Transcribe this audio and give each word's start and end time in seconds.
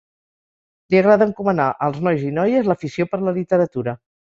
Li 0.93 0.99
agrada 1.01 1.27
encomanar 1.31 1.67
als 1.89 2.01
nois 2.09 2.25
i 2.31 2.33
noies 2.39 2.73
l'afició 2.73 3.09
per 3.15 3.23
la 3.29 3.37
literatura. 3.39 3.99